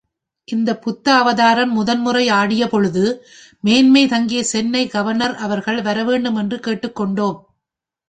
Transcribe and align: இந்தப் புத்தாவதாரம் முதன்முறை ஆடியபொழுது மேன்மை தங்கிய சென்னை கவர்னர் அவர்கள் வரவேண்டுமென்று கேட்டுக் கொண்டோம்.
இந்தப் 0.47 0.81
புத்தாவதாரம் 0.81 1.71
முதன்முறை 1.71 2.29
ஆடியபொழுது 2.31 3.05
மேன்மை 3.59 4.07
தங்கிய 4.07 4.43
சென்னை 4.43 4.87
கவர்னர் 4.87 5.35
அவர்கள் 5.37 5.81
வரவேண்டுமென்று 5.81 6.59
கேட்டுக் 6.59 6.95
கொண்டோம். 6.95 7.39